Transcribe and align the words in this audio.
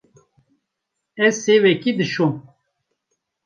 Ez 1.25 1.33
sêvekê 1.43 1.91
dişom. 1.97 2.33